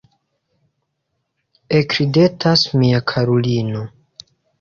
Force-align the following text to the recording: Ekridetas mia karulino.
Ekridetas 1.79 2.63
mia 2.79 3.03
karulino. 3.13 3.83